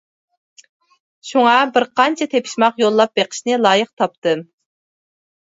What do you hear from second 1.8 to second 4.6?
قانچە تېپىشماق يوللاپ بېقىشنى لايىق تاپتىم.